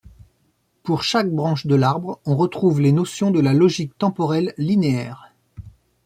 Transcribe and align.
Pour 0.81 1.03
chaque 1.03 1.29
branche 1.29 1.67
de 1.67 1.75
l'arbre, 1.75 2.19
on 2.25 2.35
retrouve 2.35 2.81
les 2.81 2.91
notions 2.91 3.29
de 3.29 3.39
la 3.39 3.53
logique 3.53 3.95
temporelle 3.99 4.51
linéaire. 4.57 5.31